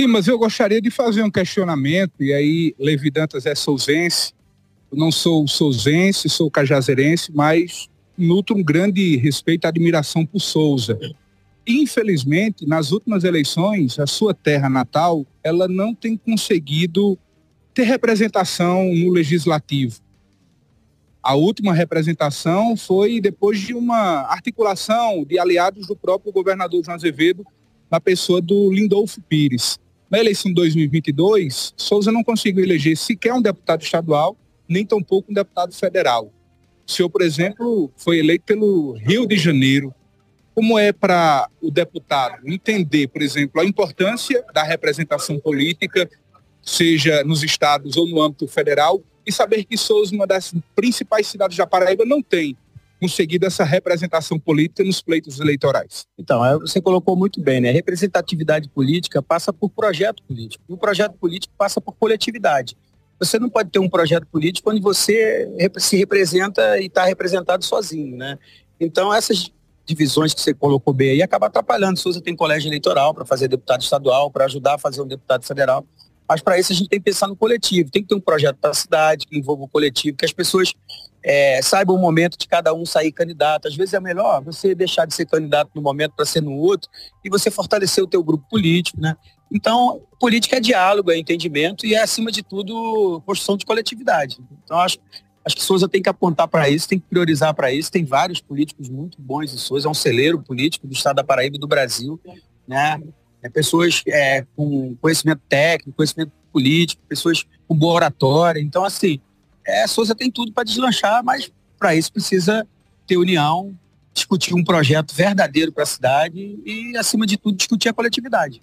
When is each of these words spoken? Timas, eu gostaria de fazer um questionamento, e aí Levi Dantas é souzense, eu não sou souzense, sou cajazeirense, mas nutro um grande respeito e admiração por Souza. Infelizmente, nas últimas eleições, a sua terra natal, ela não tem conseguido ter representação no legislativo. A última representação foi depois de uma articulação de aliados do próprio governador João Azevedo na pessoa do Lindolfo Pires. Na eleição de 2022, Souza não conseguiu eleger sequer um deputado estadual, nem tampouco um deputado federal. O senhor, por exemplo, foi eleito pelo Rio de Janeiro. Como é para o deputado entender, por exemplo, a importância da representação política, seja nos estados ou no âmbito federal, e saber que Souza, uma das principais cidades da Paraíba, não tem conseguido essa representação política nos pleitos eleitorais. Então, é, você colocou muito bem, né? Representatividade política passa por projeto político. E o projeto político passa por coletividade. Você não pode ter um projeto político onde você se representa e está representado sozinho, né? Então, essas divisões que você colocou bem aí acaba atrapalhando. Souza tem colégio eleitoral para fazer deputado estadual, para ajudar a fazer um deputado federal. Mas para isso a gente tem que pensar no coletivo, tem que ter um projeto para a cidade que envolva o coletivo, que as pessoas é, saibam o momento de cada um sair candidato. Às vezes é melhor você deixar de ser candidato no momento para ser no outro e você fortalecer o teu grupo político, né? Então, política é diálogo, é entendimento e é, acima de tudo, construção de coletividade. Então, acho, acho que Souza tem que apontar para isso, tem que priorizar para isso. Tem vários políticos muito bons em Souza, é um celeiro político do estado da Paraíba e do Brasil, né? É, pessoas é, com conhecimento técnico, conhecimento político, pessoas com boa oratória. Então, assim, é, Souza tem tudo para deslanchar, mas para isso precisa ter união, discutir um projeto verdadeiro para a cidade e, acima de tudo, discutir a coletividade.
Timas, 0.00 0.26
eu 0.26 0.38
gostaria 0.38 0.80
de 0.80 0.90
fazer 0.90 1.22
um 1.22 1.30
questionamento, 1.30 2.24
e 2.24 2.32
aí 2.32 2.74
Levi 2.78 3.10
Dantas 3.10 3.44
é 3.44 3.54
souzense, 3.54 4.32
eu 4.90 4.96
não 4.96 5.12
sou 5.12 5.46
souzense, 5.46 6.26
sou 6.26 6.50
cajazeirense, 6.50 7.30
mas 7.34 7.86
nutro 8.16 8.56
um 8.56 8.62
grande 8.62 9.18
respeito 9.18 9.66
e 9.66 9.68
admiração 9.68 10.24
por 10.24 10.40
Souza. 10.40 10.98
Infelizmente, 11.66 12.66
nas 12.66 12.92
últimas 12.92 13.24
eleições, 13.24 13.98
a 13.98 14.06
sua 14.06 14.32
terra 14.32 14.70
natal, 14.70 15.26
ela 15.44 15.68
não 15.68 15.94
tem 15.94 16.16
conseguido 16.16 17.18
ter 17.74 17.82
representação 17.82 18.94
no 18.94 19.10
legislativo. 19.10 20.00
A 21.22 21.34
última 21.34 21.74
representação 21.74 22.74
foi 22.74 23.20
depois 23.20 23.60
de 23.60 23.74
uma 23.74 24.22
articulação 24.22 25.26
de 25.26 25.38
aliados 25.38 25.86
do 25.86 25.94
próprio 25.94 26.32
governador 26.32 26.82
João 26.82 26.94
Azevedo 26.94 27.44
na 27.90 28.00
pessoa 28.00 28.40
do 28.40 28.72
Lindolfo 28.72 29.20
Pires. 29.20 29.78
Na 30.10 30.18
eleição 30.18 30.50
de 30.50 30.56
2022, 30.56 31.72
Souza 31.76 32.10
não 32.10 32.24
conseguiu 32.24 32.64
eleger 32.64 32.96
sequer 32.96 33.32
um 33.32 33.40
deputado 33.40 33.82
estadual, 33.82 34.36
nem 34.68 34.84
tampouco 34.84 35.30
um 35.30 35.34
deputado 35.34 35.72
federal. 35.72 36.32
O 36.84 36.90
senhor, 36.90 37.08
por 37.08 37.22
exemplo, 37.22 37.92
foi 37.96 38.18
eleito 38.18 38.44
pelo 38.44 38.94
Rio 38.94 39.24
de 39.24 39.36
Janeiro. 39.36 39.94
Como 40.52 40.76
é 40.76 40.92
para 40.92 41.48
o 41.62 41.70
deputado 41.70 42.40
entender, 42.44 43.06
por 43.06 43.22
exemplo, 43.22 43.60
a 43.60 43.64
importância 43.64 44.44
da 44.52 44.64
representação 44.64 45.38
política, 45.38 46.10
seja 46.60 47.22
nos 47.22 47.44
estados 47.44 47.96
ou 47.96 48.08
no 48.08 48.20
âmbito 48.20 48.48
federal, 48.48 49.00
e 49.24 49.30
saber 49.30 49.62
que 49.62 49.76
Souza, 49.76 50.12
uma 50.12 50.26
das 50.26 50.52
principais 50.74 51.28
cidades 51.28 51.56
da 51.56 51.68
Paraíba, 51.68 52.04
não 52.04 52.20
tem 52.20 52.56
conseguido 53.00 53.46
essa 53.46 53.64
representação 53.64 54.38
política 54.38 54.84
nos 54.84 55.00
pleitos 55.00 55.40
eleitorais. 55.40 56.06
Então, 56.18 56.44
é, 56.44 56.58
você 56.58 56.80
colocou 56.80 57.16
muito 57.16 57.40
bem, 57.40 57.60
né? 57.60 57.70
Representatividade 57.70 58.68
política 58.68 59.22
passa 59.22 59.52
por 59.52 59.70
projeto 59.70 60.22
político. 60.22 60.62
E 60.68 60.72
o 60.72 60.76
projeto 60.76 61.14
político 61.14 61.54
passa 61.56 61.80
por 61.80 61.94
coletividade. 61.94 62.76
Você 63.18 63.38
não 63.38 63.50
pode 63.50 63.70
ter 63.70 63.78
um 63.78 63.88
projeto 63.88 64.26
político 64.26 64.70
onde 64.70 64.80
você 64.80 65.48
se 65.78 65.96
representa 65.96 66.78
e 66.78 66.86
está 66.86 67.04
representado 67.04 67.64
sozinho, 67.64 68.16
né? 68.16 68.38
Então, 68.78 69.12
essas 69.12 69.50
divisões 69.84 70.32
que 70.32 70.40
você 70.40 70.54
colocou 70.54 70.94
bem 70.94 71.10
aí 71.10 71.22
acaba 71.22 71.46
atrapalhando. 71.46 71.98
Souza 71.98 72.20
tem 72.20 72.36
colégio 72.36 72.68
eleitoral 72.68 73.12
para 73.12 73.24
fazer 73.24 73.48
deputado 73.48 73.82
estadual, 73.82 74.30
para 74.30 74.44
ajudar 74.44 74.74
a 74.74 74.78
fazer 74.78 75.02
um 75.02 75.06
deputado 75.06 75.44
federal. 75.44 75.84
Mas 76.30 76.40
para 76.40 76.60
isso 76.60 76.72
a 76.72 76.76
gente 76.76 76.88
tem 76.88 77.00
que 77.00 77.04
pensar 77.06 77.26
no 77.26 77.34
coletivo, 77.34 77.90
tem 77.90 78.02
que 78.02 78.08
ter 78.08 78.14
um 78.14 78.20
projeto 78.20 78.56
para 78.56 78.70
a 78.70 78.74
cidade 78.74 79.26
que 79.26 79.36
envolva 79.36 79.64
o 79.64 79.68
coletivo, 79.68 80.16
que 80.16 80.24
as 80.24 80.32
pessoas 80.32 80.72
é, 81.24 81.60
saibam 81.60 81.96
o 81.96 81.98
momento 81.98 82.38
de 82.38 82.46
cada 82.46 82.72
um 82.72 82.86
sair 82.86 83.10
candidato. 83.10 83.66
Às 83.66 83.74
vezes 83.74 83.94
é 83.94 83.98
melhor 83.98 84.40
você 84.40 84.72
deixar 84.72 85.06
de 85.06 85.12
ser 85.12 85.26
candidato 85.26 85.72
no 85.74 85.82
momento 85.82 86.12
para 86.14 86.24
ser 86.24 86.40
no 86.40 86.52
outro 86.52 86.88
e 87.24 87.28
você 87.28 87.50
fortalecer 87.50 88.04
o 88.04 88.06
teu 88.06 88.22
grupo 88.22 88.46
político, 88.48 89.00
né? 89.00 89.16
Então, 89.52 90.02
política 90.20 90.58
é 90.58 90.60
diálogo, 90.60 91.10
é 91.10 91.18
entendimento 91.18 91.84
e 91.84 91.96
é, 91.96 92.00
acima 92.00 92.30
de 92.30 92.44
tudo, 92.44 93.20
construção 93.26 93.56
de 93.56 93.66
coletividade. 93.66 94.38
Então, 94.62 94.78
acho, 94.78 94.98
acho 95.44 95.56
que 95.56 95.62
Souza 95.64 95.88
tem 95.88 96.00
que 96.00 96.08
apontar 96.08 96.46
para 96.46 96.70
isso, 96.70 96.88
tem 96.88 97.00
que 97.00 97.06
priorizar 97.08 97.52
para 97.54 97.72
isso. 97.72 97.90
Tem 97.90 98.04
vários 98.04 98.40
políticos 98.40 98.88
muito 98.88 99.20
bons 99.20 99.52
em 99.52 99.58
Souza, 99.58 99.88
é 99.88 99.90
um 99.90 99.94
celeiro 99.94 100.40
político 100.40 100.86
do 100.86 100.92
estado 100.92 101.16
da 101.16 101.24
Paraíba 101.24 101.56
e 101.56 101.58
do 101.58 101.66
Brasil, 101.66 102.20
né? 102.68 103.00
É, 103.42 103.48
pessoas 103.48 104.02
é, 104.06 104.44
com 104.56 104.96
conhecimento 105.00 105.40
técnico, 105.48 105.96
conhecimento 105.96 106.32
político, 106.52 107.02
pessoas 107.08 107.46
com 107.66 107.74
boa 107.74 107.94
oratória. 107.94 108.60
Então, 108.60 108.84
assim, 108.84 109.20
é, 109.66 109.86
Souza 109.86 110.14
tem 110.14 110.30
tudo 110.30 110.52
para 110.52 110.64
deslanchar, 110.64 111.24
mas 111.24 111.50
para 111.78 111.94
isso 111.94 112.12
precisa 112.12 112.66
ter 113.06 113.16
união, 113.16 113.74
discutir 114.12 114.54
um 114.54 114.64
projeto 114.64 115.14
verdadeiro 115.14 115.72
para 115.72 115.84
a 115.84 115.86
cidade 115.86 116.60
e, 116.64 116.96
acima 116.96 117.26
de 117.26 117.36
tudo, 117.36 117.56
discutir 117.56 117.88
a 117.88 117.92
coletividade. 117.92 118.58